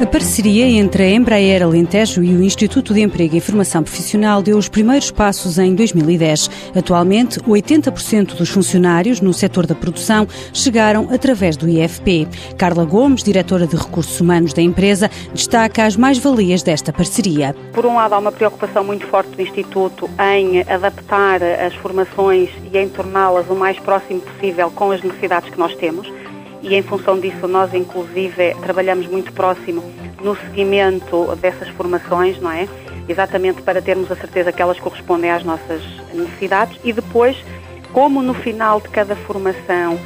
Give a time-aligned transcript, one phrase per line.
[0.00, 4.56] A parceria entre a Embraer Alentejo e o Instituto de Emprego e Formação Profissional deu
[4.56, 6.72] os primeiros passos em 2010.
[6.74, 12.26] Atualmente, 80% dos funcionários no setor da produção chegaram através do IFP.
[12.56, 17.54] Carla Gomes, diretora de Recursos Humanos da empresa, destaca as mais-valias desta parceria.
[17.74, 22.78] Por um lado, há uma preocupação muito forte do Instituto em adaptar as formações e
[22.78, 26.10] em torná-las o mais próximo possível com as necessidades que nós temos
[26.62, 29.82] e em função disso nós inclusive trabalhamos muito próximo
[30.22, 32.68] no seguimento dessas formações, não é?
[33.08, 37.36] Exatamente para termos a certeza que elas correspondem às nossas necessidades e depois,
[37.92, 39.98] como no final de cada formação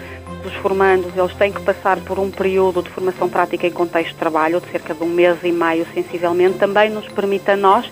[0.42, 4.18] dos formandos eles têm que passar por um período de formação prática em contexto de
[4.18, 7.90] trabalho, de cerca de um mês e meio sensivelmente, também nos permite a nós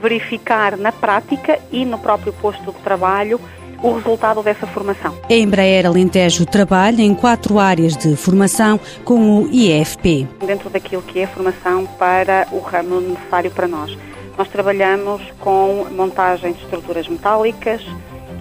[0.00, 3.40] verificar na prática e no próprio posto de trabalho
[3.88, 5.16] o resultado dessa formação.
[5.28, 10.26] A Embraer Alentejo trabalha em quatro áreas de formação com o IFP.
[10.44, 13.96] Dentro daquilo que é a formação para o ramo necessário para nós.
[14.36, 17.82] Nós trabalhamos com montagem de estruturas metálicas,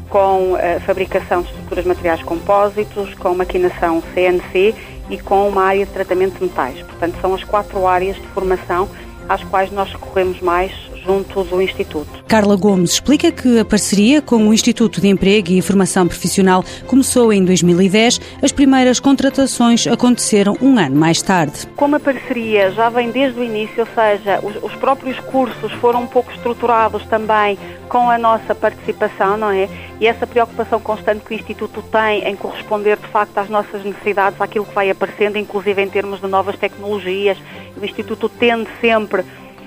[0.09, 4.75] com a eh, fabricação de estruturas materiais compósitos, com maquinação CNC
[5.09, 6.81] e com uma área de tratamento de metais.
[6.81, 8.89] Portanto, são as quatro áreas de formação
[9.30, 10.72] às quais nós recorremos mais
[11.06, 12.09] junto do Instituto.
[12.28, 17.31] Carla Gomes explica que a parceria com o Instituto de Emprego e Formação Profissional começou
[17.31, 18.20] em 2010.
[18.42, 21.68] As primeiras contratações aconteceram um ano mais tarde.
[21.76, 26.03] Como a parceria já vem desde o início, ou seja, os, os próprios cursos foram
[26.03, 29.70] um pouco estruturados também com a nossa participação, não é?
[30.00, 34.42] E essa preocupação constante que o Instituto tem em corresponder de facto às nossas necessidades,
[34.42, 37.38] àquilo que vai aparecendo, inclusive em termos de novas tecnologias.
[37.80, 39.23] O Instituto tende sempre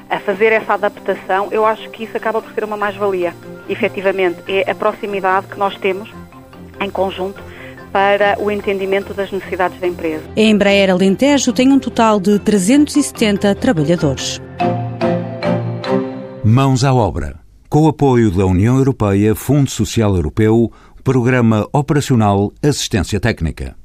[0.09, 3.34] a fazer essa adaptação, eu acho que isso acaba por ser uma mais-valia.
[3.69, 6.11] Efetivamente, é a proximidade que nós temos
[6.81, 7.42] em conjunto
[7.92, 10.25] para o entendimento das necessidades da empresa.
[10.36, 14.41] A Embraer Alentejo tem um total de 370 trabalhadores.
[16.45, 17.41] Mãos à obra.
[17.69, 20.73] Com o apoio da União Europeia, Fundo Social Europeu,
[21.05, 23.77] Programa Operacional Assistência Técnica.